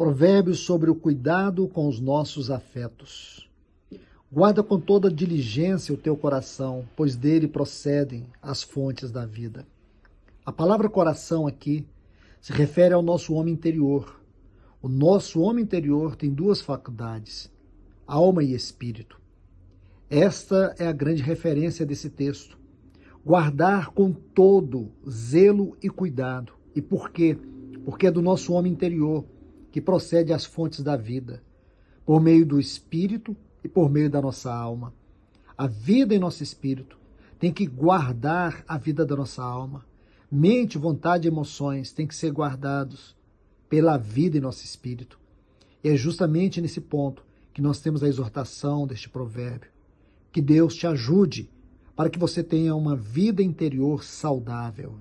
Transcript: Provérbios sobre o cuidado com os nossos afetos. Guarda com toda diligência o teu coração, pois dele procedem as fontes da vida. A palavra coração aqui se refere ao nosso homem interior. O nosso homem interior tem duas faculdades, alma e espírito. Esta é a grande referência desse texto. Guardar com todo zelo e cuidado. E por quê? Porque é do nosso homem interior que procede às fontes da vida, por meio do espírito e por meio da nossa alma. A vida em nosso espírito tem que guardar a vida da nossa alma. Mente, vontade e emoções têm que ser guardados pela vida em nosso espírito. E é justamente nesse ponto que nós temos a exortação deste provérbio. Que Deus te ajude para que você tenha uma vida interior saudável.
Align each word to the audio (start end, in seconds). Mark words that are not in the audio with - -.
Provérbios 0.00 0.60
sobre 0.60 0.90
o 0.90 0.94
cuidado 0.94 1.68
com 1.68 1.86
os 1.86 2.00
nossos 2.00 2.50
afetos. 2.50 3.46
Guarda 4.32 4.62
com 4.62 4.80
toda 4.80 5.12
diligência 5.12 5.92
o 5.92 5.98
teu 5.98 6.16
coração, 6.16 6.88
pois 6.96 7.16
dele 7.16 7.46
procedem 7.46 8.24
as 8.40 8.62
fontes 8.62 9.10
da 9.10 9.26
vida. 9.26 9.66
A 10.42 10.50
palavra 10.50 10.88
coração 10.88 11.46
aqui 11.46 11.86
se 12.40 12.50
refere 12.50 12.94
ao 12.94 13.02
nosso 13.02 13.34
homem 13.34 13.52
interior. 13.52 14.18
O 14.80 14.88
nosso 14.88 15.38
homem 15.42 15.64
interior 15.64 16.16
tem 16.16 16.30
duas 16.30 16.62
faculdades, 16.62 17.52
alma 18.06 18.42
e 18.42 18.54
espírito. 18.54 19.20
Esta 20.08 20.74
é 20.78 20.86
a 20.86 20.92
grande 20.92 21.22
referência 21.22 21.84
desse 21.84 22.08
texto. 22.08 22.58
Guardar 23.22 23.90
com 23.90 24.14
todo 24.14 24.92
zelo 25.06 25.76
e 25.82 25.90
cuidado. 25.90 26.54
E 26.74 26.80
por 26.80 27.10
quê? 27.10 27.36
Porque 27.84 28.06
é 28.06 28.10
do 28.10 28.22
nosso 28.22 28.54
homem 28.54 28.72
interior 28.72 29.26
que 29.70 29.80
procede 29.80 30.32
às 30.32 30.44
fontes 30.44 30.82
da 30.82 30.96
vida, 30.96 31.42
por 32.04 32.20
meio 32.20 32.44
do 32.44 32.58
espírito 32.58 33.36
e 33.62 33.68
por 33.68 33.90
meio 33.90 34.10
da 34.10 34.20
nossa 34.20 34.52
alma. 34.52 34.92
A 35.56 35.66
vida 35.66 36.14
em 36.14 36.18
nosso 36.18 36.42
espírito 36.42 36.98
tem 37.38 37.52
que 37.52 37.66
guardar 37.66 38.64
a 38.66 38.76
vida 38.76 39.04
da 39.04 39.16
nossa 39.16 39.42
alma. 39.42 39.84
Mente, 40.30 40.78
vontade 40.78 41.26
e 41.26 41.30
emoções 41.30 41.92
têm 41.92 42.06
que 42.06 42.14
ser 42.14 42.32
guardados 42.32 43.16
pela 43.68 43.96
vida 43.96 44.38
em 44.38 44.40
nosso 44.40 44.64
espírito. 44.64 45.18
E 45.82 45.88
é 45.88 45.96
justamente 45.96 46.60
nesse 46.60 46.80
ponto 46.80 47.24
que 47.52 47.62
nós 47.62 47.80
temos 47.80 48.02
a 48.02 48.08
exortação 48.08 48.86
deste 48.86 49.08
provérbio. 49.08 49.70
Que 50.32 50.40
Deus 50.40 50.74
te 50.74 50.86
ajude 50.86 51.50
para 51.96 52.08
que 52.08 52.18
você 52.18 52.42
tenha 52.42 52.74
uma 52.74 52.96
vida 52.96 53.42
interior 53.42 54.04
saudável. 54.04 54.94